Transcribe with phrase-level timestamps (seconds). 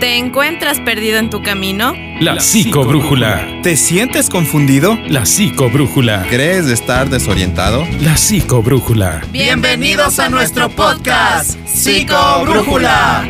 [0.00, 1.94] ¿Te encuentras perdido en tu camino?
[2.20, 3.60] La psicobrújula.
[3.62, 4.98] ¿Te sientes confundido?
[5.08, 6.26] La psicobrújula.
[6.28, 7.86] ¿Crees estar desorientado?
[8.00, 9.22] La psicobrújula.
[9.30, 13.26] Bienvenidos a nuestro podcast, Psicobrújula.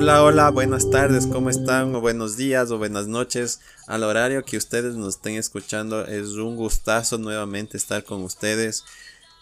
[0.00, 1.92] Hola, hola, buenas tardes, ¿cómo están?
[1.92, 3.58] O buenos días o buenas noches.
[3.88, 8.84] Al horario que ustedes nos estén escuchando, es un gustazo nuevamente estar con ustedes,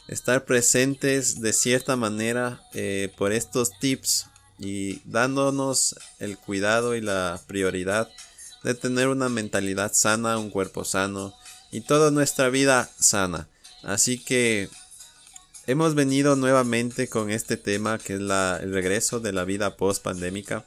[0.08, 7.38] estar presentes de cierta manera eh, por estos tips y dándonos el cuidado y la
[7.46, 8.09] prioridad
[8.64, 11.34] de tener una mentalidad sana, un cuerpo sano
[11.70, 13.46] y toda nuestra vida sana.
[13.82, 14.70] Así que
[15.68, 20.64] Hemos venido nuevamente con este tema que es el regreso de la vida post pandémica.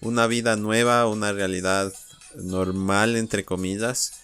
[0.00, 1.92] Una vida nueva, una realidad
[2.34, 4.14] normal entre comillas.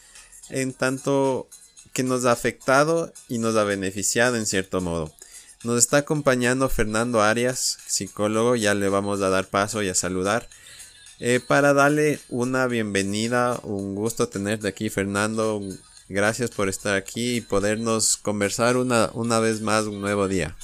[0.48, 1.48] En tanto
[1.92, 5.14] que nos ha afectado y nos ha beneficiado en cierto modo.
[5.62, 10.48] Nos está acompañando Fernando Arias, psicólogo, ya le vamos a dar paso y a saludar.
[11.20, 15.62] Eh, para darle una bienvenida, un gusto tenerte aquí Fernando,
[16.08, 20.56] Gracias por estar aquí y podernos conversar una, una vez más un nuevo día.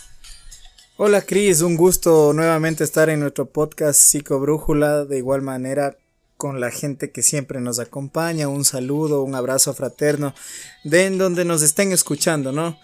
[0.97, 5.99] Hola Cris, un gusto nuevamente estar en nuestro podcast Psicobrújula, de igual manera
[6.39, 10.35] con la gente que siempre nos acompaña, un saludo, un abrazo fraterno,
[10.83, 12.79] de en donde nos estén escuchando, ¿no?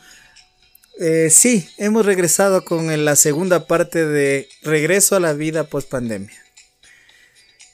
[0.98, 6.36] Eh, sí, hemos regresado con la segunda parte de Regreso a la vida post pandemia.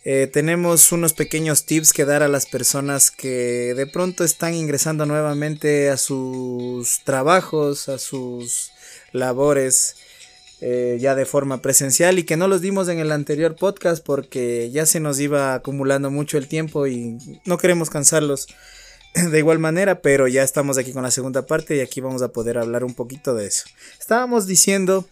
[0.09, 5.05] Eh, tenemos unos pequeños tips que dar a las personas que de pronto están ingresando
[5.05, 8.71] nuevamente a sus trabajos, a sus
[9.11, 9.97] labores.
[10.61, 14.71] Eh, ya de forma presencial y que no los dimos en el anterior podcast porque
[14.71, 18.47] ya se nos iba acumulando mucho el tiempo y no queremos cansarlos
[19.15, 22.29] de igual manera, pero ya estamos aquí con la segunda parte y aquí vamos a
[22.29, 23.65] poder hablar un poquito de eso.
[24.01, 25.07] Estábamos diciendo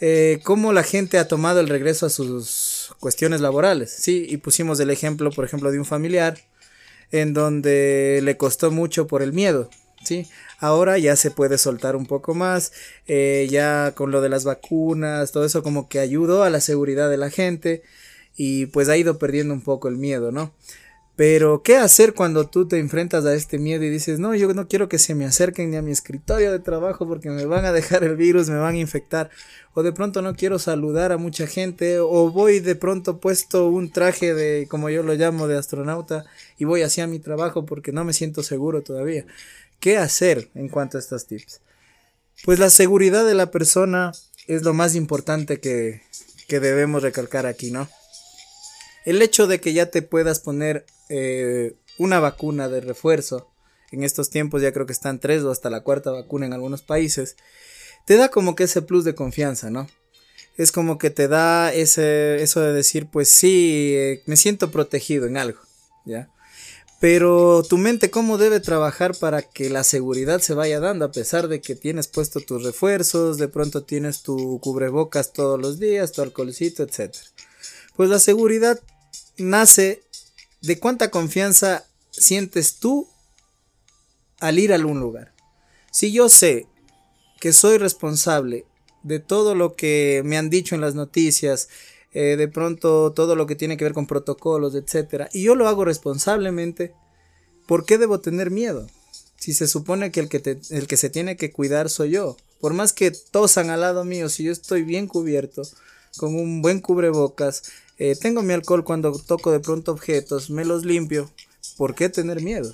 [0.00, 2.67] eh, cómo la gente ha tomado el regreso a sus
[3.00, 4.26] cuestiones laborales, ¿sí?
[4.28, 6.38] Y pusimos el ejemplo, por ejemplo, de un familiar
[7.10, 9.70] en donde le costó mucho por el miedo,
[10.04, 10.28] ¿sí?
[10.58, 12.72] Ahora ya se puede soltar un poco más,
[13.06, 17.08] eh, ya con lo de las vacunas, todo eso como que ayudó a la seguridad
[17.08, 17.82] de la gente
[18.36, 20.52] y pues ha ido perdiendo un poco el miedo, ¿no?
[21.18, 24.68] Pero, ¿qué hacer cuando tú te enfrentas a este miedo y dices, no, yo no
[24.68, 27.72] quiero que se me acerquen ni a mi escritorio de trabajo porque me van a
[27.72, 29.28] dejar el virus, me van a infectar?
[29.74, 33.90] O de pronto no quiero saludar a mucha gente, o voy de pronto puesto un
[33.90, 36.24] traje de, como yo lo llamo, de astronauta
[36.56, 39.26] y voy hacia mi trabajo porque no me siento seguro todavía.
[39.80, 41.62] ¿Qué hacer en cuanto a estos tips?
[42.44, 44.12] Pues la seguridad de la persona
[44.46, 46.00] es lo más importante que,
[46.46, 47.88] que debemos recalcar aquí, ¿no?
[49.08, 53.50] El hecho de que ya te puedas poner eh, una vacuna de refuerzo,
[53.90, 56.82] en estos tiempos ya creo que están tres o hasta la cuarta vacuna en algunos
[56.82, 57.36] países,
[58.04, 59.88] te da como que ese plus de confianza, ¿no?
[60.58, 65.26] Es como que te da ese, eso de decir, pues sí, eh, me siento protegido
[65.26, 65.60] en algo,
[66.04, 66.28] ¿ya?
[67.00, 71.06] Pero tu mente, ¿cómo debe trabajar para que la seguridad se vaya dando?
[71.06, 75.78] A pesar de que tienes puesto tus refuerzos, de pronto tienes tu cubrebocas todos los
[75.78, 77.14] días, tu alcoholcito, etc.
[77.96, 78.78] Pues la seguridad
[79.38, 80.02] nace
[80.60, 83.08] de cuánta confianza sientes tú
[84.40, 85.32] al ir a algún lugar.
[85.90, 86.66] Si yo sé
[87.40, 88.66] que soy responsable
[89.02, 91.68] de todo lo que me han dicho en las noticias,
[92.12, 95.28] eh, de pronto todo lo que tiene que ver con protocolos, etc.
[95.32, 96.94] Y yo lo hago responsablemente,
[97.66, 98.86] ¿por qué debo tener miedo?
[99.36, 102.36] Si se supone que el que, el que se tiene que cuidar soy yo.
[102.60, 105.62] Por más que tosan al lado mío, si yo estoy bien cubierto,
[106.16, 107.62] con un buen cubrebocas,
[107.98, 111.30] eh, tengo mi alcohol cuando toco de pronto objetos, me los limpio.
[111.76, 112.72] ¿Por qué tener miedo?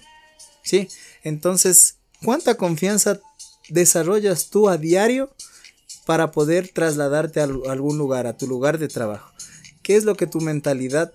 [0.62, 0.88] ¿Sí?
[1.22, 3.20] Entonces, ¿cuánta confianza
[3.68, 5.34] desarrollas tú a diario
[6.06, 9.32] para poder trasladarte a algún lugar, a tu lugar de trabajo?
[9.82, 11.12] ¿Qué es lo que tu mentalidad,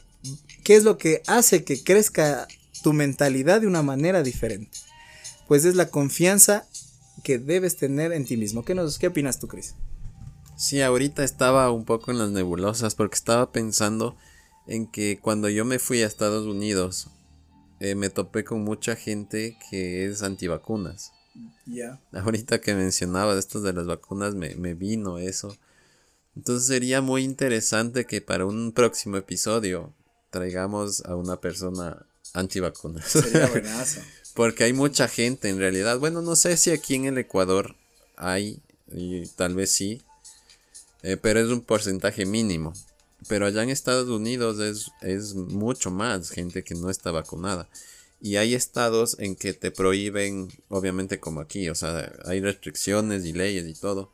[0.64, 2.48] qué es lo que hace que crezca
[2.84, 4.78] tu mentalidad de una manera diferente?
[5.48, 6.68] Pues es la confianza
[7.24, 8.64] que debes tener en ti mismo.
[8.64, 9.76] ¿Qué, qué opinas tú, Cris?
[10.60, 14.18] Sí, ahorita estaba un poco en las nebulosas porque estaba pensando
[14.68, 17.08] en que cuando yo me fui a Estados Unidos
[17.80, 21.14] eh, me topé con mucha gente que es antivacunas.
[21.66, 22.02] Ya.
[22.12, 25.56] Ahorita que mencionaba esto de las vacunas me, me vino eso.
[26.36, 29.94] Entonces sería muy interesante que para un próximo episodio
[30.30, 33.06] traigamos a una persona antivacunas.
[33.06, 34.02] Sería buenazo.
[34.34, 36.00] Porque hay mucha gente en realidad.
[36.00, 37.78] Bueno, no sé si aquí en el Ecuador
[38.18, 38.62] hay,
[38.92, 40.02] y tal vez sí,
[41.04, 42.74] eh, pero es un porcentaje mínimo.
[43.28, 47.68] Pero allá en Estados Unidos es, es mucho más gente que no está vacunada.
[48.22, 53.34] Y hay estados en que te prohíben, obviamente como aquí, o sea, hay restricciones y
[53.34, 54.12] leyes y todo.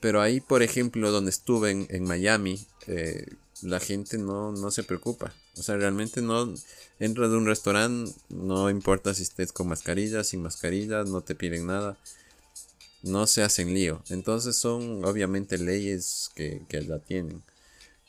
[0.00, 3.26] Pero ahí, por ejemplo, donde estuve en, Miami, eh,
[3.62, 5.34] la gente no, no se preocupa.
[5.56, 6.54] O sea, realmente no
[6.98, 11.66] entras de un restaurante, no importa si estés con mascarilla, sin mascarilla, no te piden
[11.66, 11.98] nada.
[13.02, 14.02] No se hacen lío.
[14.10, 17.42] Entonces son obviamente leyes que, que tienen.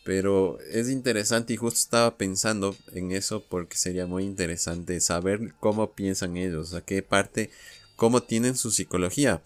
[0.03, 5.91] Pero es interesante y justo estaba pensando en eso porque sería muy interesante saber cómo
[5.91, 7.51] piensan ellos, a qué parte,
[7.95, 9.41] cómo tienen su psicología.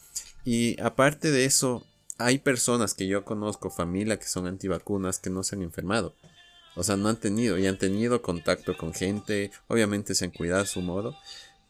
[0.46, 1.86] Y aparte de eso,
[2.18, 6.16] hay personas que yo conozco, familia que son antivacunas, que no se han enfermado.
[6.76, 10.64] O sea, no han tenido y han tenido contacto con gente, obviamente se han cuidado
[10.64, 11.16] a su modo,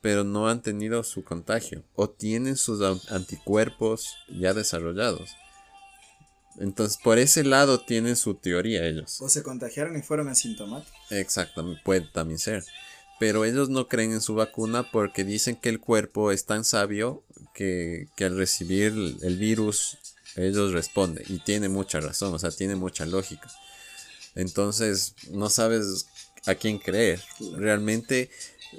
[0.05, 2.79] pero no han tenido su contagio o tienen sus
[3.09, 5.31] anticuerpos ya desarrollados.
[6.59, 9.19] Entonces, por ese lado tienen su teoría ellos.
[9.19, 10.95] O se contagiaron y fueron asintomáticos.
[11.09, 12.63] Exactamente, puede también ser.
[13.19, 17.23] Pero ellos no creen en su vacuna porque dicen que el cuerpo es tan sabio
[17.55, 18.93] que, que al recibir
[19.23, 19.97] el virus
[20.35, 21.25] ellos responden.
[21.29, 23.49] Y tiene mucha razón, o sea, tiene mucha lógica.
[24.35, 26.05] Entonces, no sabes
[26.45, 27.21] a quién creer.
[27.57, 28.29] Realmente,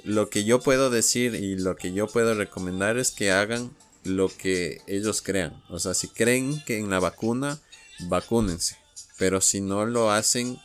[0.03, 4.29] lo que yo puedo decir y lo que yo puedo recomendar es que hagan lo
[4.29, 5.61] que ellos crean.
[5.69, 7.59] O sea, si creen que en la vacuna,
[8.07, 8.77] vacúnense.
[9.17, 10.57] Pero si no lo hacen,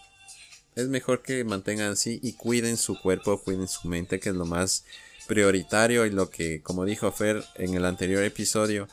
[0.74, 4.46] es mejor que mantengan así y cuiden su cuerpo, cuiden su mente, que es lo
[4.46, 4.84] más
[5.26, 8.88] prioritario y lo que, como dijo Fer en el anterior episodio,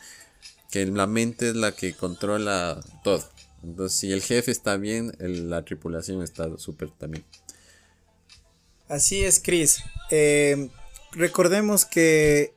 [0.71, 3.27] que la mente es la que controla todo.
[3.63, 7.25] Entonces, si el jefe está bien, la tripulación está súper también.
[8.89, 9.83] Así es, Chris.
[10.09, 10.69] Eh,
[11.11, 12.55] recordemos que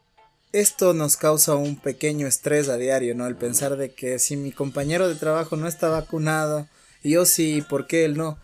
[0.52, 3.26] esto nos causa un pequeño estrés a diario, ¿no?
[3.26, 6.66] El pensar de que si mi compañero de trabajo no está vacunado,
[7.04, 8.38] yo sí, ¿por qué él no?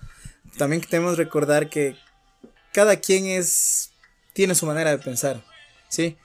[0.58, 1.96] También tenemos que recordar que
[2.74, 3.90] cada quien es
[4.34, 5.42] tiene su manera de pensar,
[5.88, 6.18] ¿sí?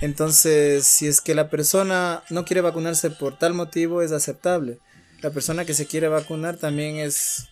[0.00, 4.78] Entonces, si es que la persona no quiere vacunarse por tal motivo, es aceptable.
[5.20, 7.50] La persona que se quiere vacunar también es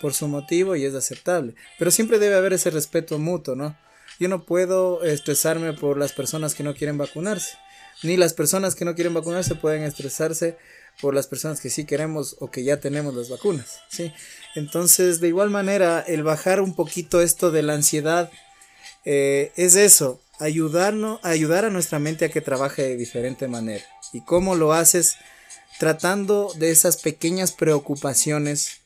[0.00, 1.54] por su motivo y es aceptable.
[1.78, 3.76] Pero siempre debe haber ese respeto mutuo, ¿no?
[4.18, 7.56] Yo no puedo estresarme por las personas que no quieren vacunarse.
[8.02, 10.56] Ni las personas que no quieren vacunarse pueden estresarse
[11.00, 14.12] por las personas que sí queremos o que ya tenemos las vacunas, ¿sí?
[14.54, 18.30] Entonces, de igual manera, el bajar un poquito esto de la ansiedad
[19.04, 23.84] eh, es eso, ayudarnos, ayudar a nuestra mente a que trabaje de diferente manera.
[24.12, 25.16] ¿Y cómo lo haces?
[25.78, 28.79] Tratando de esas pequeñas preocupaciones.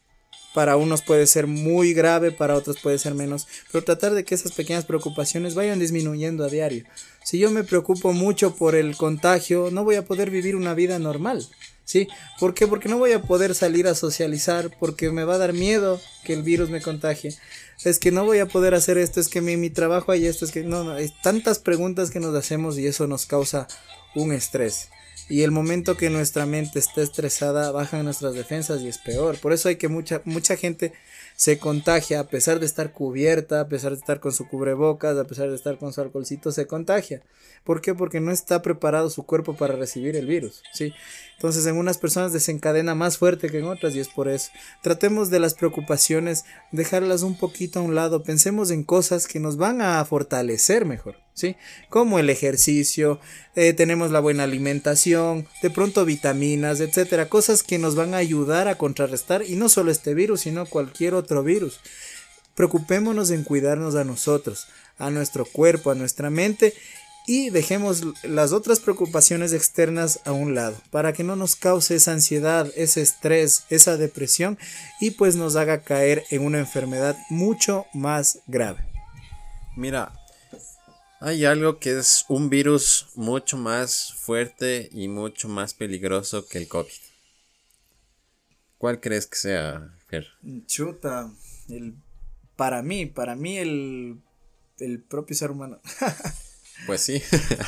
[0.55, 4.37] Para unos puede ser muy grave, para otros puede ser menos, pero tratar de que
[4.37, 6.85] esas pequeñas preocupaciones vayan disminuyendo a diario.
[7.25, 10.99] Si yo me preocupo mucho por el contagio, no voy a poder vivir una vida
[11.01, 11.47] normal.
[11.85, 12.09] ¿Sí?
[12.41, 12.67] ¿Por qué?
[12.67, 16.33] Porque no voy a poder salir a socializar, porque me va a dar miedo que
[16.33, 17.37] el virus me contagie.
[17.85, 20.47] Es que no voy a poder hacer esto, es que mi, mi trabajo hay esto,
[20.47, 23.67] es que no, no, hay tantas preguntas que nos hacemos y eso nos causa
[24.15, 24.89] un estrés.
[25.29, 29.39] Y el momento que nuestra mente está estresada, bajan nuestras defensas y es peor.
[29.39, 30.93] Por eso hay que mucha, mucha gente
[31.35, 35.25] se contagia a pesar de estar cubierta, a pesar de estar con su cubrebocas, a
[35.25, 37.23] pesar de estar con su alcoholcito, se contagia.
[37.65, 37.95] ¿Por qué?
[37.95, 40.93] Porque no está preparado su cuerpo para recibir el virus, ¿sí?
[41.37, 44.51] Entonces en unas personas desencadena más fuerte que en otras y es por eso.
[44.83, 49.57] Tratemos de las preocupaciones, dejarlas un poquito a un lado, pensemos en cosas que nos
[49.57, 51.57] van a fortalecer mejor, ¿sí?
[51.91, 53.21] Como el ejercicio,
[53.57, 58.69] eh, tenemos la buena alimentación, de pronto vitaminas, etcétera, cosas que nos van a ayudar
[58.69, 61.81] a contrarrestar y no solo este virus, sino cualquier otro virus.
[62.55, 66.75] Preocupémonos en cuidarnos a nosotros, a nuestro cuerpo, a nuestra mente
[67.27, 72.13] y dejemos las otras preocupaciones externas a un lado para que no nos cause esa
[72.13, 74.59] ansiedad, ese estrés, esa depresión
[75.01, 78.85] y pues nos haga caer en una enfermedad mucho más grave.
[79.77, 80.13] Mira,
[81.21, 86.69] hay algo que es un virus mucho más fuerte y mucho más peligroso que el
[86.69, 86.93] COVID.
[88.77, 90.27] ¿Cuál crees que sea, Fer?
[90.67, 91.33] Chuta,
[91.71, 91.95] el,
[92.57, 94.21] para mí, para mí el,
[94.79, 95.81] el propio ser humano.
[96.87, 97.23] Pues sí,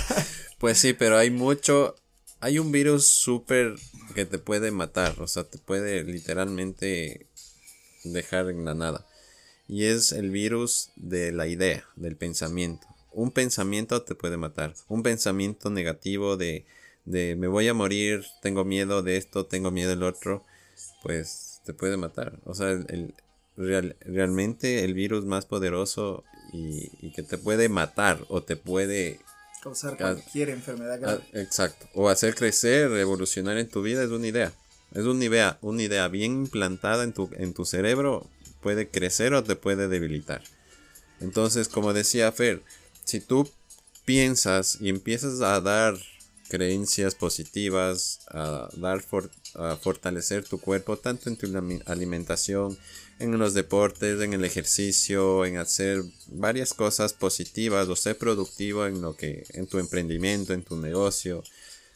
[0.59, 1.95] pues sí, pero hay mucho,
[2.41, 3.77] hay un virus súper
[4.15, 7.27] que te puede matar, o sea, te puede literalmente
[8.05, 9.07] dejar en la nada.
[9.69, 12.87] Y es el virus de la idea, del pensamiento.
[13.13, 14.75] Un pensamiento te puede matar.
[14.89, 16.67] Un pensamiento negativo de,
[17.05, 20.45] de me voy a morir, tengo miedo de esto, tengo miedo del otro,
[21.03, 22.39] pues te puede matar.
[22.45, 23.15] O sea, el,
[23.57, 29.21] realmente el virus más poderoso y, que te puede matar o te puede
[29.63, 31.25] causar cualquier enfermedad grave.
[31.33, 31.89] exacto.
[31.95, 34.53] O hacer crecer, evolucionar en tu vida es una idea.
[34.95, 38.27] Es una idea, una idea bien implantada en tu, en tu cerebro
[38.61, 40.43] puede crecer o te puede debilitar.
[41.21, 42.63] Entonces, como decía Fer,
[43.05, 43.49] si tú
[44.05, 45.97] piensas y empiezas a dar
[46.49, 49.05] creencias positivas, a dar
[49.55, 51.47] a fortalecer tu cuerpo tanto en tu
[51.87, 52.79] alimentación,
[53.19, 59.01] en los deportes, en el ejercicio, en hacer varias cosas positivas o ser productivo en
[59.01, 61.43] lo que en tu emprendimiento, en tu negocio,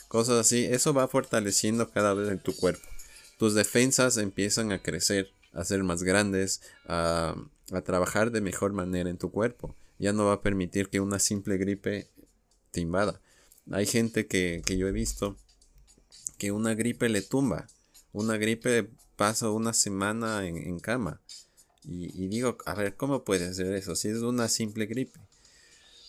[0.08, 2.86] cosas así, eso va fortaleciendo cada vez en tu cuerpo.
[3.38, 7.34] Tus defensas empiezan a crecer, a ser más grandes, a,
[7.72, 9.74] a trabajar de mejor manera en tu cuerpo.
[9.98, 12.08] Ya no va a permitir que una simple gripe
[12.70, 13.20] te invada.
[13.70, 15.36] Hay gente que, que yo he visto
[16.38, 17.66] que una gripe le tumba.
[18.12, 21.20] Una gripe pasa una semana en, cama.
[21.84, 23.94] Y, digo, a ver, ¿cómo puede ser eso?
[23.94, 25.20] Si es una simple gripe.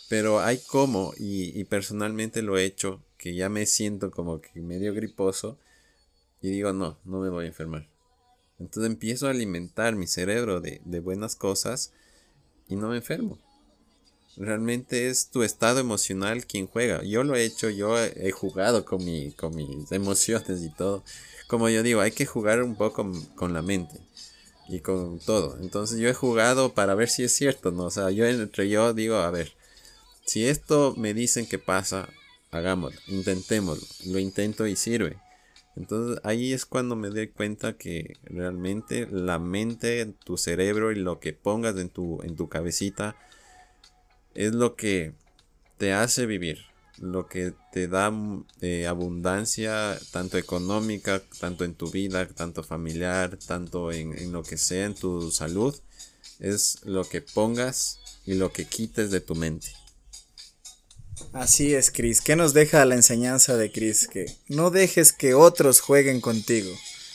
[0.09, 4.61] Pero hay como, y, y, personalmente lo he hecho, que ya me siento como que
[4.61, 5.59] medio griposo.
[6.41, 7.87] Y digo, no, no me voy a enfermar.
[8.57, 11.91] Entonces empiezo a alimentar mi cerebro de, de buenas cosas
[12.69, 13.37] y no me enfermo.
[14.37, 17.03] Realmente es tu estado emocional quien juega.
[17.03, 21.03] Yo lo he hecho, yo he jugado con, mi, con mis emociones y todo
[21.51, 23.99] como yo digo, hay que jugar un poco con la mente
[24.69, 25.57] y con todo.
[25.59, 27.83] Entonces yo he jugado para ver si es cierto, ¿no?
[27.83, 29.51] O sea, yo entre yo digo, a ver,
[30.25, 32.07] si esto me dicen que pasa,
[32.51, 35.17] hagámoslo, intentémoslo, lo intento y sirve.
[35.75, 41.19] Entonces ahí es cuando me doy cuenta que realmente la mente, tu cerebro y lo
[41.19, 43.17] que pongas en tu, en tu cabecita
[44.35, 45.13] es lo que
[45.77, 46.71] te hace vivir
[47.01, 48.13] lo que te da
[48.61, 54.85] eh, abundancia, tanto económica, tanto en tu vida, tanto familiar, tanto en, lo que sea,
[54.85, 55.75] en tu salud,
[56.39, 59.67] es lo que pongas y lo que quites de tu mente.
[61.33, 62.21] Así es, Cris.
[62.21, 64.07] ¿Qué nos deja la enseñanza de Cris?
[64.07, 66.71] Que no dejes que otros jueguen contigo,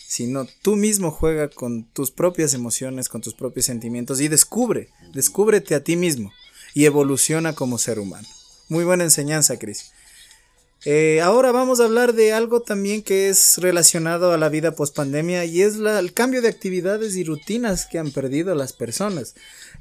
[0.09, 5.77] sino tú mismo juega con tus propias emociones, con tus propios sentimientos y descubre, descúbrete
[5.77, 6.33] a ti mismo
[6.76, 8.28] y evoluciona como ser humano.
[8.68, 9.92] Muy buena enseñanza, Cris.
[10.85, 14.95] Eh, ahora vamos a hablar de algo también que es relacionado a la vida post
[14.95, 19.35] pandemia y es el cambio de actividades y rutinas que han perdido las personas.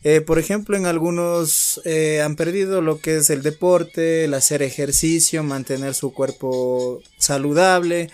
[0.05, 4.61] Eh, por ejemplo, en algunos eh, han perdido lo que es el deporte, el hacer
[4.61, 8.09] ejercicio, mantener su cuerpo saludable,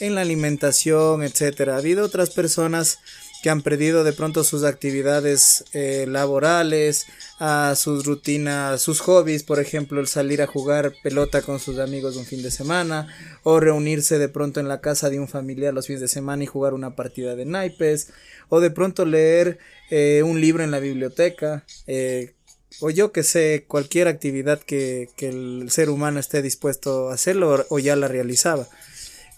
[0.00, 1.68] en la alimentación, etc.
[1.68, 2.98] Ha habido otras personas
[3.42, 7.06] que han perdido de pronto sus actividades eh, laborales,
[7.40, 12.16] a sus rutinas, sus hobbies, por ejemplo, el salir a jugar pelota con sus amigos
[12.16, 13.08] un fin de semana,
[13.42, 16.46] o reunirse de pronto en la casa de un familiar los fines de semana y
[16.46, 18.12] jugar una partida de naipes,
[18.48, 19.58] o de pronto leer
[19.90, 22.34] eh, un libro en la biblioteca, eh,
[22.80, 27.66] o yo que sé, cualquier actividad que, que el ser humano esté dispuesto a hacerlo
[27.68, 28.68] o ya la realizaba.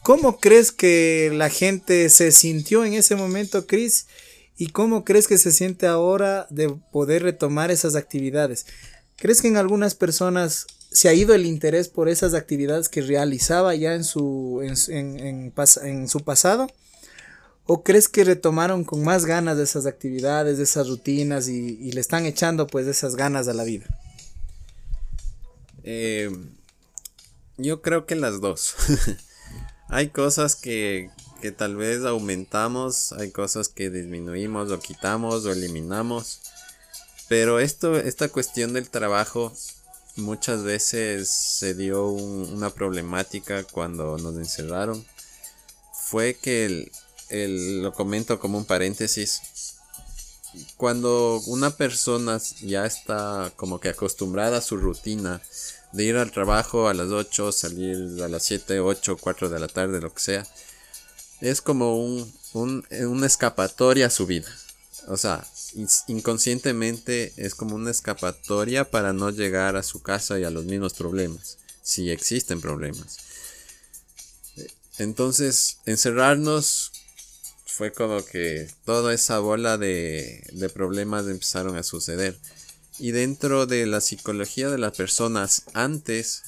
[0.04, 4.06] ¿Cómo crees que la gente se sintió en ese momento, Chris?
[4.58, 8.66] ¿Y cómo crees que se siente ahora de poder retomar esas actividades?
[9.16, 13.74] ¿Crees que en algunas personas se ha ido el interés por esas actividades que realizaba
[13.76, 16.66] ya en su, en, su pasado?
[17.64, 22.00] ¿O crees que retomaron con más ganas de esas actividades, de esas rutinas y, le
[22.02, 23.86] están echando pues esas ganas a la vida?
[25.82, 26.30] Eh,
[27.56, 28.74] yo creo que las dos.
[29.88, 31.10] Hay cosas que,
[31.40, 36.40] que tal vez aumentamos, hay cosas que disminuimos o quitamos o eliminamos.
[37.28, 39.52] Pero esto, esta cuestión del trabajo
[40.16, 45.04] muchas veces se dio una problemática cuando nos encerraron.
[45.92, 46.90] Fue que
[47.30, 49.40] el, lo comento como un paréntesis.
[50.76, 55.40] Cuando una persona ya está como que acostumbrada a su rutina
[55.92, 59.68] de ir al trabajo a las 8, salir a las 7, 8, 4 de la
[59.68, 60.46] tarde, lo que sea,
[61.40, 64.48] es como un, un, una escapatoria a su vida.
[65.08, 65.46] O sea,
[66.08, 70.94] inconscientemente es como una escapatoria para no llegar a su casa y a los mismos
[70.94, 73.18] problemas, si existen problemas.
[74.98, 76.92] Entonces, encerrarnos
[77.74, 82.38] fue como que toda esa bola de, de problemas empezaron a suceder.
[83.00, 86.42] Y dentro de la psicología de las personas antes,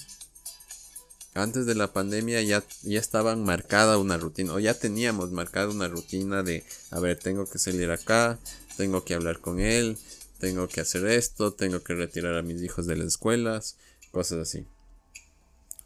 [1.34, 5.88] antes de la pandemia ya, ya estaban marcada una rutina, o ya teníamos marcada una
[5.88, 8.38] rutina de, a ver, tengo que salir acá,
[8.76, 9.98] tengo que hablar con él,
[10.38, 13.76] tengo que hacer esto, tengo que retirar a mis hijos de las escuelas,
[14.12, 14.64] cosas así.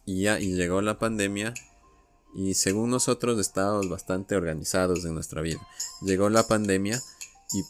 [0.05, 1.55] Y ya, y llegó la pandemia
[2.35, 5.61] y según nosotros estábamos bastante organizados en nuestra vida.
[6.03, 7.03] Llegó la pandemia
[7.53, 7.63] y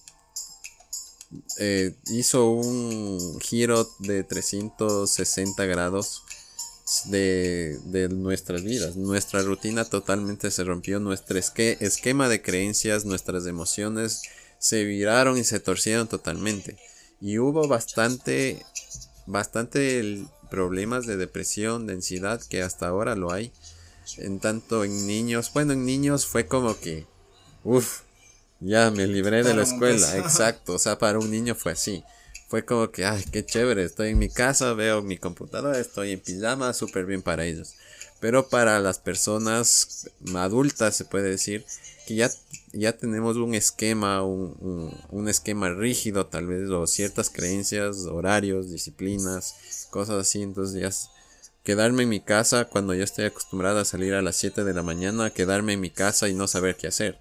[1.59, 6.23] eh, hizo un giro de 360 grados
[7.07, 8.97] de, nuestras vidas.
[8.97, 14.23] Nuestra rutina totalmente se rompió, nuestro esquema de creencias, nuestras emociones
[14.59, 16.77] se viraron y se torcieron totalmente.
[17.21, 18.65] Y hubo bastante,
[19.27, 23.53] bastante problemas de depresión, de ansiedad, que hasta ahora lo hay.
[24.19, 27.07] En tanto en niños, bueno, en niños fue como que,
[27.65, 28.01] uff,
[28.61, 32.05] ya me libré de la escuela, exacto, o sea, para un niño fue así.
[32.49, 36.21] Fue como que, ay, qué chévere, estoy en mi casa, veo mi computadora, estoy en
[36.21, 37.75] pijama, súper bien para ellos.
[38.21, 41.65] Pero para las personas adultas se puede decir
[42.07, 42.31] que ya,
[42.73, 49.87] ya tenemos un esquema, un, un, esquema rígido tal vez, o ciertas creencias, horarios, disciplinas,
[49.91, 50.43] cosas así.
[50.43, 50.91] Entonces ya
[51.71, 54.83] quedarme en mi casa cuando yo estoy acostumbrada a salir a las 7 de la
[54.83, 57.21] mañana, quedarme en mi casa y no saber qué hacer.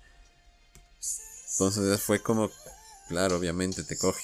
[1.52, 2.50] Entonces fue como,
[3.10, 4.24] claro, obviamente te coge.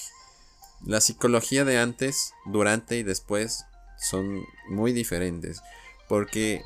[0.84, 3.66] La psicología de antes, durante y después
[4.00, 5.60] son muy diferentes.
[6.08, 6.60] Porque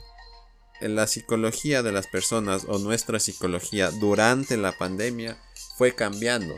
[0.80, 5.36] la psicología de las personas o nuestra psicología durante la pandemia
[5.76, 6.54] fue cambiando,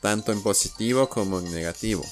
[0.00, 2.04] tanto en positivo como en negativo.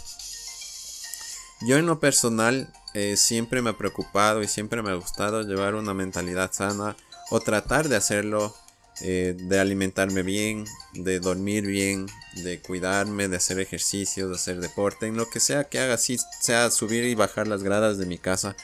[1.60, 5.74] Yo en lo personal eh, siempre me ha preocupado y siempre me ha gustado llevar
[5.74, 6.96] una mentalidad sana
[7.30, 8.54] o tratar de hacerlo,
[9.02, 12.06] eh, de alimentarme bien, de dormir bien,
[12.42, 16.18] de cuidarme, de hacer ejercicios, de hacer deporte, en lo que sea que haga, si
[16.40, 18.56] sea subir y bajar las gradas de mi casa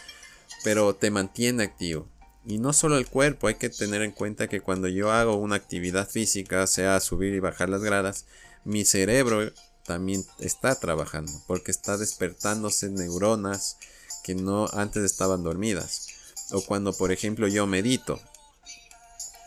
[0.67, 2.09] pero te mantiene activo.
[2.45, 5.55] Y no solo el cuerpo, hay que tener en cuenta que cuando yo hago una
[5.57, 8.27] actividad física, sea subir y bajar las gradas,
[8.65, 9.53] mi cerebro
[9.85, 13.79] también está trabajando, porque está despertándose neuronas
[14.23, 16.09] que no antes estaban dormidas.
[16.53, 18.21] O cuando, por ejemplo, yo medito,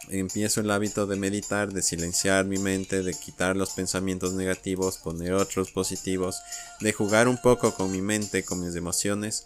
[0.09, 5.33] empiezo el hábito de meditar, de silenciar mi mente, de quitar los pensamientos negativos, poner
[5.33, 6.41] otros positivos,
[6.79, 9.45] de jugar un poco con mi mente, con mis emociones,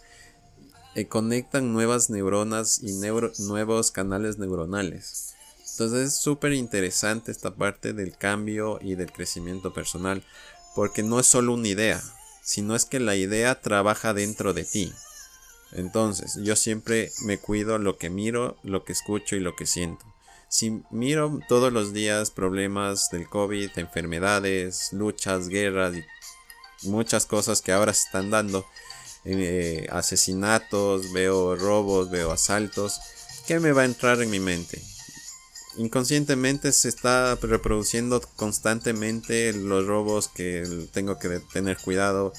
[1.08, 5.34] conectan nuevas neuronas y nuevos canales neuronales.
[5.72, 10.22] Entonces es súper interesante esta parte del cambio y del crecimiento personal,
[10.76, 12.00] porque no es solo una idea,
[12.42, 14.92] sino es que la idea trabaja dentro de ti.
[15.74, 20.04] Entonces, yo siempre me cuido lo que miro, lo que escucho y lo que siento.
[20.48, 25.96] Si miro todos los días problemas del COVID, enfermedades, luchas, guerras
[26.82, 28.64] y muchas cosas que ahora se están dando,
[29.24, 33.00] eh, asesinatos, veo robos, veo asaltos,
[33.46, 34.80] ¿qué me va a entrar en mi mente?
[35.76, 42.32] Inconscientemente se está reproduciendo constantemente los robos que tengo que tener cuidado,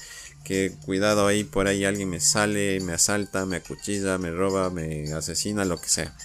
[0.46, 5.12] que cuidado ahí por ahí alguien me sale, me asalta, me acuchilla, me roba, me
[5.12, 6.16] asesina, lo que sea.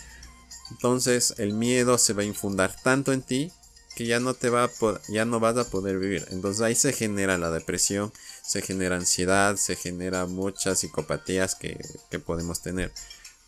[0.70, 3.52] Entonces el miedo se va a infundar tanto en ti
[3.96, 4.70] que ya no te va a
[5.10, 6.28] ya no vas a poder vivir.
[6.30, 12.20] Entonces ahí se genera la depresión, se genera ansiedad, se genera muchas psicopatías que, que
[12.20, 12.94] podemos tener.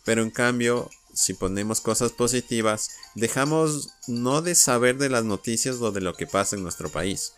[0.04, 5.92] Pero en cambio, si ponemos cosas positivas, dejamos no de saber de las noticias o
[5.92, 7.32] de lo que pasa en nuestro país,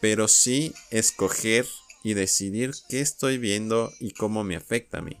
[0.00, 1.64] pero sí escoger
[2.06, 5.16] y decidir qué estoy viendo y cómo me afecta a mí.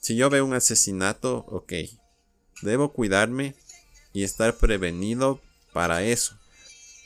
[0.00, 1.72] Si yo veo un asesinato, ok,
[2.62, 3.54] debo cuidarme
[4.12, 5.40] y estar prevenido
[5.72, 6.36] para eso,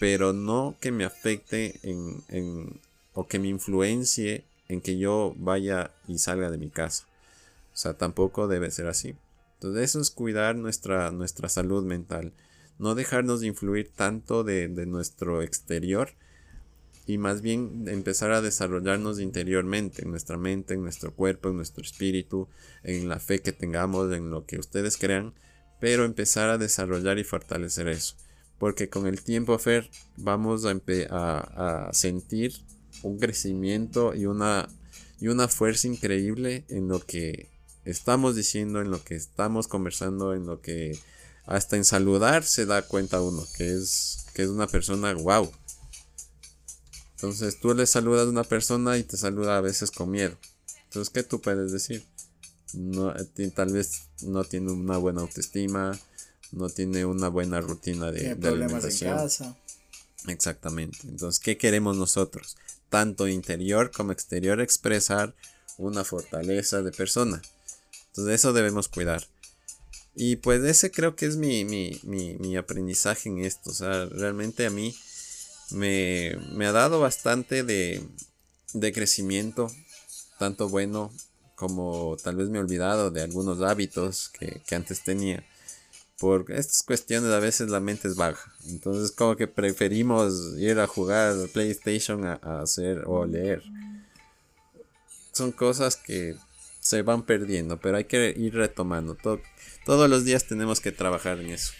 [0.00, 2.80] pero no que me afecte en,
[3.12, 7.04] o que me influencie en que yo vaya y salga de mi casa.
[7.74, 9.14] O sea, tampoco debe ser así.
[9.56, 12.32] Entonces eso es cuidar nuestra, nuestra salud mental.
[12.78, 16.14] No dejarnos de influir tanto de, de nuestro exterior
[17.08, 21.82] y más bien empezar a desarrollarnos interiormente, en nuestra mente, en nuestro cuerpo, en nuestro
[21.82, 22.48] espíritu,
[22.82, 25.32] en la fe que tengamos, en lo que ustedes crean,
[25.80, 28.14] pero empezar a desarrollar y fortalecer eso.
[28.58, 32.52] Porque con el tiempo, Fer, vamos a, sentir
[33.02, 34.68] un crecimiento y una,
[35.18, 37.48] y una fuerza increíble en lo que
[37.86, 40.98] estamos diciendo, en lo que estamos conversando, en lo que
[41.46, 45.50] hasta en saludar se da cuenta uno que es, que es una persona wow.
[47.18, 50.38] Entonces tú le saludas a una persona y te saluda a veces con miedo.
[50.84, 52.04] Entonces, ¿qué tú puedes decir?
[52.74, 55.98] No, eh, tal vez no tiene una buena autoestima,
[56.52, 59.18] no tiene una buena rutina de, de alimentación.
[60.28, 60.98] Exactamente.
[61.08, 62.56] Entonces, ¿qué queremos nosotros?
[62.88, 65.34] Tanto interior como exterior expresar
[65.76, 67.42] una fortaleza de persona.
[68.10, 69.26] Entonces, eso debemos cuidar.
[70.14, 73.70] Y pues ese creo que es mi, mi, mi, mi aprendizaje en esto.
[73.70, 74.94] O sea, realmente a mí
[75.70, 78.02] me, ha dado bastante de,
[78.92, 79.70] crecimiento,
[80.38, 81.12] tanto bueno
[81.54, 85.44] como tal vez me he olvidado de algunos hábitos que, que antes tenía
[86.18, 88.52] por estas cuestiones a veces la mente es baja.
[88.66, 93.62] Entonces como que preferimos ir a jugar PlayStation a, hacer o leer.
[95.32, 96.36] Son cosas que
[96.80, 99.16] se van perdiendo, pero hay que ir retomando.
[99.84, 101.72] todos los días tenemos que trabajar en eso.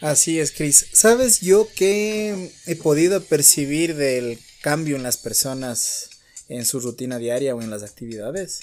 [0.00, 0.86] Así es, Chris.
[0.92, 6.10] ¿Sabes yo qué he podido percibir del cambio en las personas
[6.48, 8.60] en su rutina diaria o en las actividades?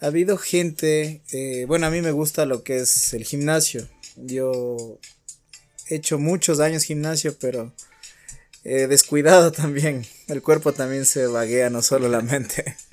[0.00, 3.88] ha habido gente, eh, bueno, a mí me gusta lo que es el gimnasio.
[4.16, 4.98] Yo
[5.88, 7.72] he hecho muchos años gimnasio, pero
[8.62, 10.06] descuidado también.
[10.28, 12.76] El cuerpo también se vaguea, no solo la mente.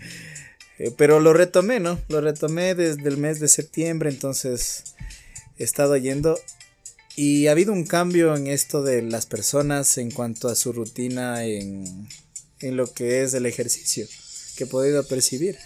[0.78, 2.02] Eh, pero lo retomé, ¿no?
[2.10, 4.84] Lo retomé desde el mes de septiembre, entonces
[5.58, 6.38] he estado yendo.
[7.16, 11.46] Y ha habido un cambio en esto de las personas en cuanto a su rutina
[11.46, 12.08] en,
[12.60, 14.06] en lo que es el ejercicio
[14.56, 15.58] que he podido percibir.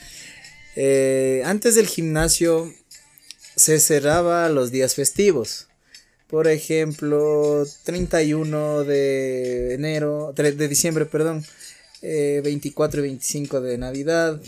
[0.76, 2.74] Eh, antes del gimnasio
[3.56, 5.68] se cerraba los días festivos.
[6.28, 11.44] Por ejemplo, 31 de enero, de diciembre, perdón,
[12.02, 14.40] 24 eh, y 25 de Navidad,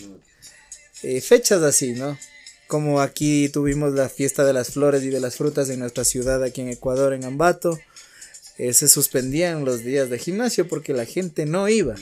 [1.01, 2.17] eh, fechas así, ¿no?
[2.71, 6.41] Como aquí tuvimos la fiesta de las flores y de las frutas en nuestra ciudad,
[6.41, 7.77] aquí en Ecuador, en Ambato,
[8.55, 11.95] se suspendían los días de gimnasio porque la gente no iba.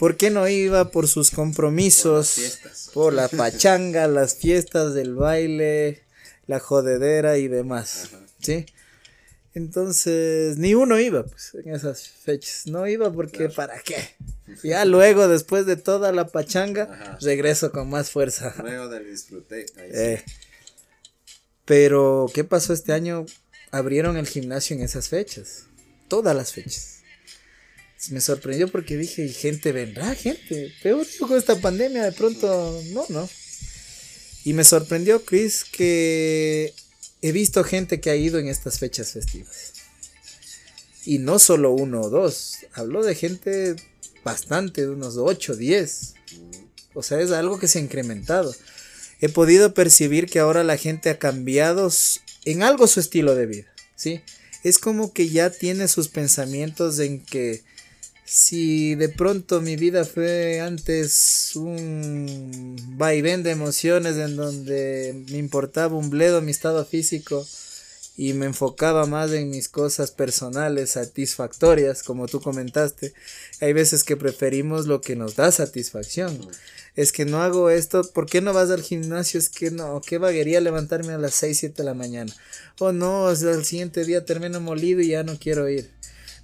[0.00, 0.90] ¿Por qué no iba?
[0.90, 2.58] Por sus compromisos,
[2.92, 6.02] por, la pachanga, las fiestas del baile,
[6.48, 8.08] la jodedera y demás.
[8.40, 8.66] ¿Sí?
[9.54, 12.66] Entonces, ni uno iba pues, en esas fechas.
[12.66, 13.96] No iba porque, ¿para qué?
[14.62, 18.54] Ya luego, después de toda la pachanga, regreso con más fuerza.
[18.62, 19.66] Luego del disfrute.
[19.76, 20.22] Eh,
[21.64, 23.26] pero, ¿qué pasó este año?
[23.70, 25.66] Abrieron el gimnasio en esas fechas.
[26.08, 26.92] Todas las fechas
[28.10, 30.72] me sorprendió porque dije, gente vendrá, gente.
[30.82, 33.28] Peor con esta pandemia, de pronto, no, no.
[34.44, 36.74] Y me sorprendió, Chris, que
[37.22, 39.72] he visto gente que ha ido en estas fechas festivas.
[41.04, 43.76] Y no solo uno o dos, habló de gente
[44.24, 46.14] bastante, de unos 8, 10.
[46.94, 48.54] O sea, es algo que se ha incrementado.
[49.20, 51.90] He podido percibir que ahora la gente ha cambiado
[52.44, 54.20] en algo su estilo de vida, ¿sí?
[54.64, 57.62] Es como que ya tiene sus pensamientos en que
[58.32, 65.98] si de pronto mi vida fue antes un vaivén de emociones en donde me importaba
[65.98, 67.46] un bledo mi estado físico
[68.16, 73.12] y me enfocaba más en mis cosas personales satisfactorias, como tú comentaste,
[73.60, 76.38] hay veces que preferimos lo que nos da satisfacción.
[76.96, 79.40] Es que no hago esto, ¿por qué no vas al gimnasio?
[79.40, 82.34] Es que no, qué vaguería levantarme a las 6, 7 de la mañana.
[82.78, 85.90] O oh, no, el siguiente día termino molido y ya no quiero ir.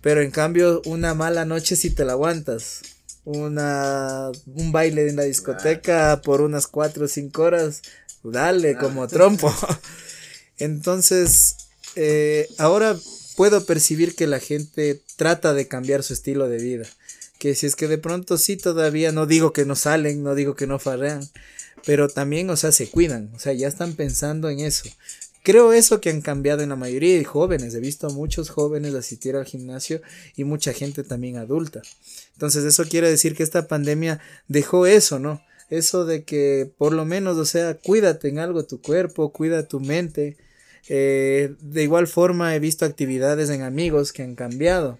[0.00, 2.82] Pero en cambio, una mala noche si te la aguantas.
[3.24, 7.82] Una, un baile en la discoteca por unas cuatro o cinco horas,
[8.22, 9.54] dale como trompo.
[10.58, 11.56] Entonces,
[11.94, 12.96] eh, ahora
[13.36, 16.86] puedo percibir que la gente trata de cambiar su estilo de vida.
[17.38, 20.56] Que si es que de pronto sí todavía no digo que no salen, no digo
[20.56, 21.28] que no farrean,
[21.84, 24.88] pero también, o sea, se cuidan, o sea, ya están pensando en eso.
[25.48, 27.74] Creo eso que han cambiado en la mayoría de jóvenes.
[27.74, 30.02] He visto a muchos jóvenes asistir al gimnasio
[30.36, 31.80] y mucha gente también adulta.
[32.34, 35.40] Entonces eso quiere decir que esta pandemia dejó eso, ¿no?
[35.70, 39.80] Eso de que por lo menos, o sea, cuídate en algo tu cuerpo, cuida tu
[39.80, 40.36] mente.
[40.90, 44.98] Eh, de igual forma he visto actividades en amigos que han cambiado.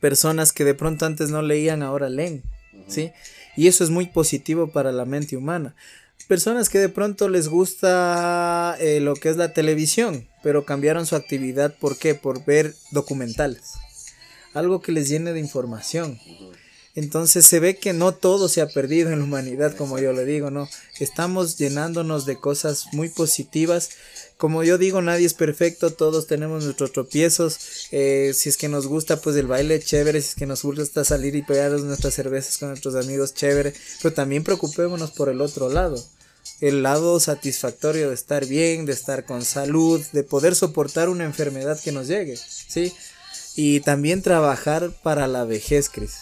[0.00, 2.42] Personas que de pronto antes no leían, ahora leen,
[2.88, 3.12] ¿sí?
[3.56, 5.76] Y eso es muy positivo para la mente humana
[6.30, 11.16] personas que de pronto les gusta eh, lo que es la televisión, pero cambiaron su
[11.16, 12.14] actividad, ¿por qué?
[12.14, 13.72] Por ver documentales.
[14.54, 16.20] Algo que les llene de información.
[16.94, 20.24] Entonces se ve que no todo se ha perdido en la humanidad, como yo le
[20.24, 20.68] digo, ¿no?
[21.00, 23.90] Estamos llenándonos de cosas muy positivas.
[24.36, 27.88] Como yo digo, nadie es perfecto, todos tenemos nuestros tropiezos.
[27.90, 30.20] Eh, si es que nos gusta, pues el baile, chévere.
[30.22, 33.74] Si es que nos gusta salir y pegar nuestras cervezas con nuestros amigos, chévere.
[34.00, 36.00] Pero también preocupémonos por el otro lado
[36.60, 41.80] el lado satisfactorio de estar bien, de estar con salud, de poder soportar una enfermedad
[41.80, 42.92] que nos llegue, ¿sí?
[43.56, 46.14] Y también trabajar para la vejez, Cris.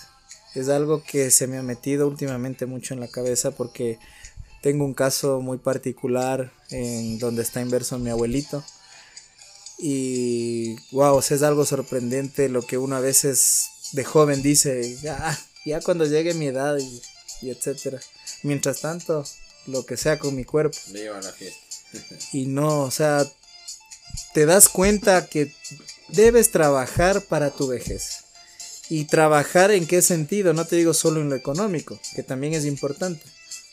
[0.54, 3.98] Es algo que se me ha metido últimamente mucho en la cabeza porque
[4.62, 8.64] tengo un caso muy particular en donde está inverso mi abuelito.
[9.78, 15.80] Y wow, es algo sorprendente lo que uno a veces de joven dice, ya, ya
[15.80, 17.02] cuando llegue mi edad y,
[17.42, 18.00] y etcétera.
[18.42, 19.24] Mientras tanto,
[19.68, 20.76] lo que sea con mi cuerpo.
[22.32, 23.26] y no, o sea,
[24.34, 25.52] te das cuenta que
[26.08, 28.24] debes trabajar para tu vejez.
[28.90, 32.64] Y trabajar en qué sentido, no te digo solo en lo económico, que también es
[32.64, 33.22] importante,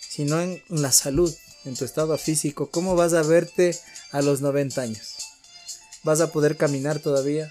[0.10, 2.70] sino en la salud, en tu estado físico.
[2.70, 3.78] ¿Cómo vas a verte
[4.12, 5.16] a los 90 años?
[6.04, 7.50] ¿Vas a poder caminar todavía?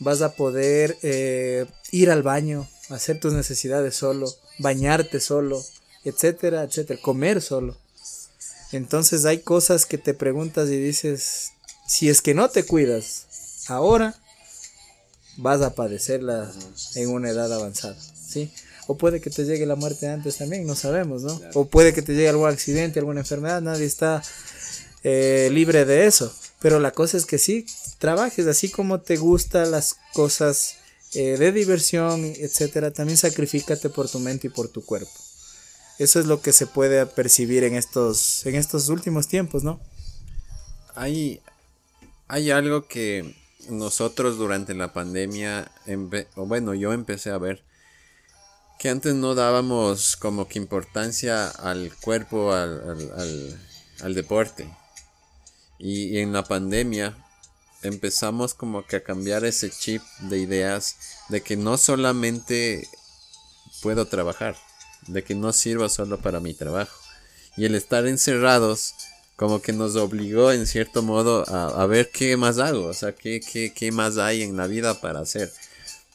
[0.00, 5.64] ¿Vas a poder eh, ir al baño, hacer tus necesidades solo, bañarte solo,
[6.04, 7.78] etcétera, etcétera, comer solo?
[8.74, 11.52] Entonces hay cosas que te preguntas y dices,
[11.86, 13.26] si es que no te cuidas
[13.68, 14.16] ahora,
[15.36, 16.50] vas a padecerla
[16.96, 17.96] en una edad avanzada,
[18.28, 18.50] ¿sí?
[18.88, 21.40] O puede que te llegue la muerte antes también, no sabemos, ¿no?
[21.54, 24.22] O puede que te llegue algún accidente, alguna enfermedad, nadie está
[25.04, 26.34] eh, libre de eso.
[26.58, 27.66] Pero la cosa es que sí,
[27.98, 30.78] trabajes así como te gustan las cosas
[31.14, 32.90] eh, de diversión, etcétera.
[32.90, 35.12] También sacrifícate por tu mente y por tu cuerpo.
[35.98, 39.80] Eso es lo que se puede percibir en estos, en estos últimos tiempos, ¿no?
[40.94, 41.40] Hay,
[42.28, 43.34] hay algo que
[43.68, 45.70] nosotros durante la pandemia,
[46.36, 47.62] o bueno, yo empecé a ver
[48.78, 53.58] que antes no dábamos como que importancia al cuerpo, al,
[54.02, 54.68] al deporte.
[55.78, 57.16] Y, en la pandemia
[57.82, 60.96] empezamos como que a cambiar ese chip de ideas
[61.28, 62.88] de que no solamente
[63.82, 64.56] puedo trabajar,
[65.06, 66.98] de que no sirva solo para mi trabajo.
[67.56, 68.94] Y el estar encerrados
[69.36, 73.40] como que nos obligó en cierto modo a, ver qué más hago, o sea, qué,
[73.40, 75.52] qué, qué más hay en la vida para hacer.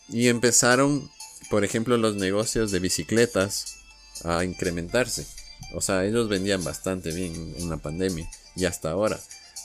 [0.08, 1.10] Y empezaron,
[1.50, 3.76] por ejemplo, los negocios de bicicletas
[4.24, 5.26] a incrementarse.
[5.74, 9.20] O sea, ellos vendían bastante bien en la pandemia y hasta ahora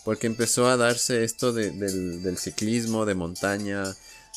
[0.05, 3.85] porque empezó a darse esto del, ciclismo de montaña,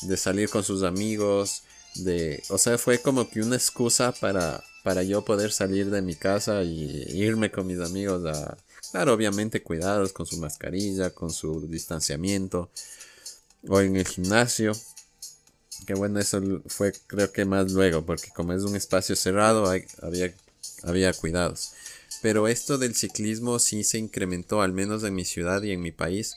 [0.02, 1.62] de salir con sus amigos,
[1.94, 6.14] de, o sea, fue como que una excusa para, para yo poder salir de mi
[6.14, 8.56] casa y irme con mis amigos a,
[8.90, 12.70] claro, obviamente cuidados con su mascarilla, con su distanciamiento,
[13.68, 14.72] o en el gimnasio.
[15.86, 19.70] Que bueno, eso fue creo que más luego, porque como es un espacio cerrado,
[20.00, 20.32] había,
[20.82, 21.72] había cuidados.
[22.22, 25.92] Pero esto del ciclismo sí se incrementó, al menos en mi ciudad y en mi
[25.92, 26.34] país.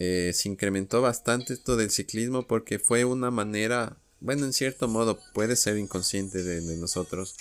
[0.00, 5.18] Eh, se incrementó bastante esto del ciclismo porque fue una manera, bueno, en cierto modo
[5.34, 7.34] puede ser inconsciente de, nosotros,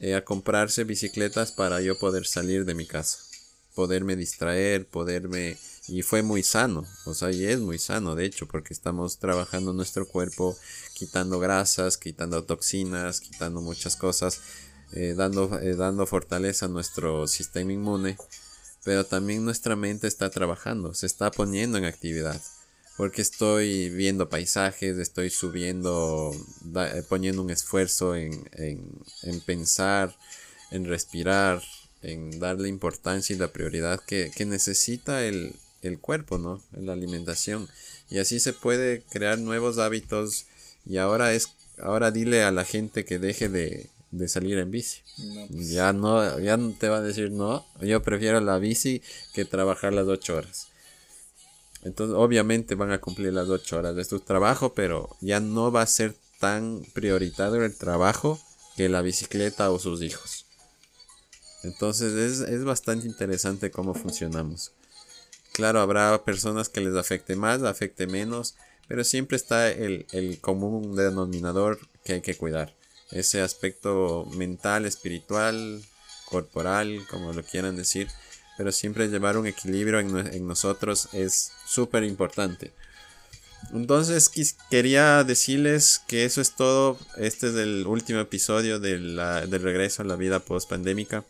[0.00, 3.18] eh, a comprarse bicicletas para yo poder salir de mi casa,
[3.74, 5.56] poderme distraer, poderme...
[5.88, 9.72] Y fue muy sano, o sea, y es muy sano, de hecho, porque estamos trabajando
[9.72, 10.56] nuestro cuerpo,
[10.94, 14.40] quitando grasas, quitando toxinas, quitando muchas cosas
[14.92, 18.16] eh, dando, eh, dando fortaleza a nuestro sistema inmune,
[18.84, 22.40] pero también nuestra mente está trabajando, se está poniendo en actividad,
[23.00, 26.32] porque estoy viendo paisajes, estoy subiendo,
[26.76, 30.14] eh, poniendo un esfuerzo en, en, pensar,
[30.70, 31.62] en respirar,
[32.02, 36.62] en darle importancia y la prioridad que, que necesita el, el cuerpo, ¿no?
[36.72, 37.70] La alimentación.
[38.10, 40.44] Y así se puede crear nuevos hábitos.
[40.84, 44.98] Y ahora es, ahora dile a la gente que deje de, de salir en bici.
[45.48, 45.70] Pues.
[45.70, 47.64] Ya no, ya no te va a decir no.
[47.80, 49.00] Yo prefiero la bici
[49.32, 50.69] que trabajar las 8 horas.
[51.82, 55.82] Entonces, obviamente van a cumplir las 8 horas de su trabajo, pero ya no va
[55.82, 58.40] a ser tan prioritario el trabajo
[58.76, 60.46] que la bicicleta o sus hijos.
[61.62, 64.72] Entonces es, es bastante interesante cómo funcionamos.
[65.52, 68.54] Claro, habrá personas que les afecte más, afecte menos,
[68.88, 72.74] pero siempre está el, el común denominador que hay que cuidar
[73.10, 75.82] ese aspecto mental, espiritual,
[76.26, 78.08] corporal, como lo quieran decir,
[78.56, 82.72] pero siempre llevar un equilibrio en, nosotros es súper importante.
[83.72, 84.30] Entonces
[84.70, 86.98] quería decirles que eso es todo.
[87.16, 91.24] Este es el último episodio de del regreso a la vida post pandémica.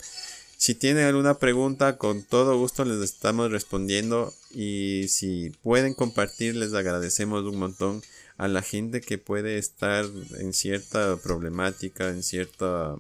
[0.56, 4.32] Si tienen alguna pregunta, con todo gusto les estamos respondiendo.
[4.50, 8.02] Y si pueden compartir, les agradecemos un montón
[8.36, 10.04] a la gente que puede estar
[10.38, 12.96] en cierta problemática, en cierta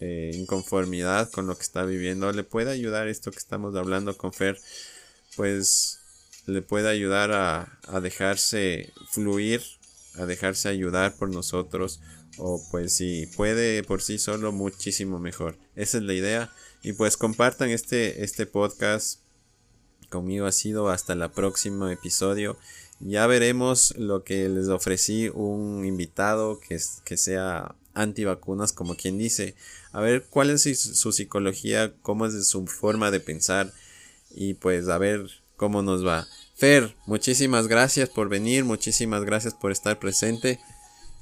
[0.00, 4.32] eh, inconformidad con lo que está viviendo, le puede ayudar esto que estamos hablando con
[4.32, 4.58] Fer,
[5.36, 5.98] pues
[6.46, 9.62] le puede ayudar a, a dejarse fluir,
[10.14, 12.00] a dejarse ayudar por nosotros,
[12.38, 15.58] o pues si puede por sí solo, muchísimo mejor.
[15.76, 16.52] Esa es la idea.
[16.82, 19.20] Y pues compartan este, este podcast.
[20.08, 22.56] Conmigo ha sido hasta el próximo episodio.
[23.00, 29.54] Ya veremos lo que les ofrecí un invitado que, que sea antivacunas, como quien dice.
[29.92, 33.72] A ver cuál es su psicología, cómo es su forma de pensar
[34.30, 35.26] y pues a ver
[35.56, 36.26] cómo nos va.
[36.54, 40.60] Fer, muchísimas gracias por venir, muchísimas gracias por estar presente.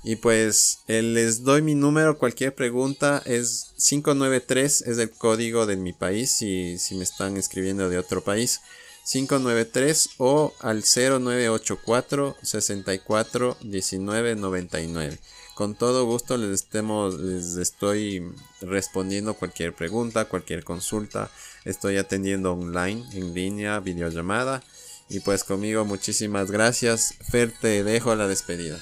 [0.05, 5.77] Y pues eh, les doy mi número, cualquier pregunta es 593, es el código de
[5.77, 8.61] mi país, si, si me están escribiendo de otro país.
[9.11, 15.19] 593 o al 0984 64 19 99.
[15.55, 18.23] Con todo gusto les, estemos, les estoy
[18.61, 21.31] respondiendo cualquier pregunta, cualquier consulta.
[21.65, 24.63] Estoy atendiendo online, en línea, videollamada.
[25.09, 27.15] Y pues conmigo muchísimas gracias.
[27.31, 28.79] Fer, te dejo la despedida.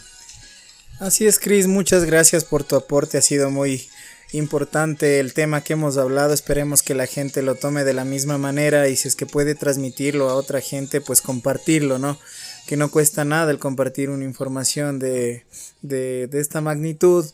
[0.98, 1.66] Así es, Chris.
[1.66, 3.16] Muchas gracias por tu aporte.
[3.16, 3.88] Ha sido muy
[4.32, 6.32] importante el tema que hemos hablado.
[6.32, 9.54] Esperemos que la gente lo tome de la misma manera y si es que puede
[9.54, 12.18] transmitirlo a otra gente, pues compartirlo, ¿no?
[12.66, 15.46] Que no cuesta nada el compartir una información de,
[15.82, 17.24] de, esta magnitud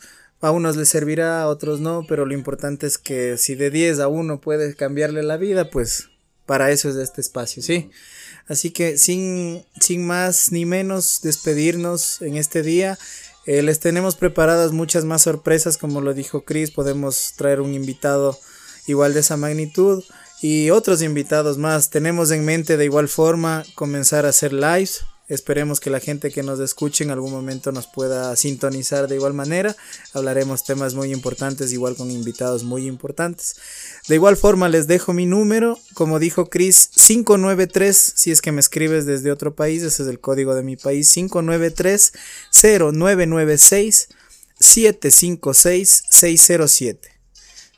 [0.41, 4.01] a unos les servirá, a otros no, pero lo importante es que si de 10
[4.01, 6.11] a 1 puedes cambiarle la vida, pues
[6.47, 7.91] para eso es este espacio, ¿sí?
[8.49, 12.99] Así que sin, sin más ni menos despedirnos en este día.
[13.45, 18.39] Eh, les tenemos preparadas muchas más sorpresas, como lo dijo Chris, podemos traer un invitado
[18.87, 20.05] igual de esa magnitud
[20.41, 21.91] y otros invitados más.
[21.91, 26.43] Tenemos en mente de igual forma comenzar a hacer lives Esperemos que la gente que
[26.43, 29.75] nos escuche en algún momento nos pueda sintonizar de igual manera.
[30.13, 33.57] Hablaremos temas muy importantes, igual con invitados muy importantes.
[34.09, 35.79] De igual forma, les dejo mi número.
[35.95, 38.13] Como dijo Chris, 593.
[38.15, 41.11] Si es que me escribes desde otro país, ese es el código de mi país:
[41.11, 42.13] 593
[42.53, 44.09] 0996
[44.61, 47.09] 756 607.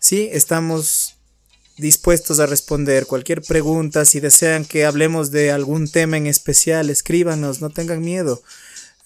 [0.01, 1.14] Sí, estamos
[1.77, 4.05] dispuestos a responder cualquier pregunta.
[4.05, 8.43] Si desean que hablemos de algún tema en especial, escríbanos, no tengan miedo.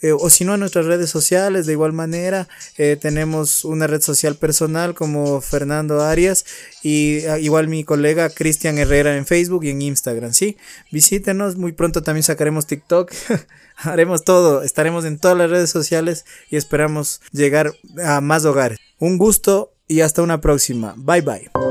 [0.00, 4.00] Eh, o si no, en nuestras redes sociales, de igual manera, eh, tenemos una red
[4.00, 6.44] social personal como Fernando Arias
[6.84, 10.56] y ah, igual mi colega Cristian Herrera en Facebook y en Instagram, ¿sí?
[10.92, 13.12] Visítenos, muy pronto también sacaremos TikTok,
[13.76, 17.72] haremos todo, estaremos en todas las redes sociales y esperamos llegar
[18.04, 18.78] a más hogares.
[19.00, 20.94] Un gusto y hasta una próxima.
[20.96, 21.67] Bye bye.